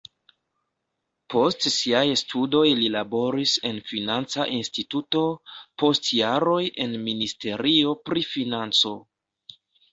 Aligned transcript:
Post 1.33 1.67
siaj 1.73 2.01
studoj 2.21 2.63
li 2.79 2.87
laboris 2.95 3.53
en 3.71 3.77
financa 3.91 4.47
instituto, 4.61 5.23
post 5.85 6.11
jaroj 6.23 6.59
en 6.87 6.99
ministerio 7.07 7.97
pri 8.11 8.29
financo. 8.35 8.99